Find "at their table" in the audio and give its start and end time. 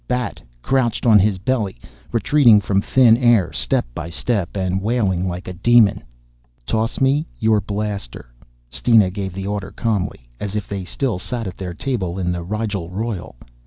11.45-12.17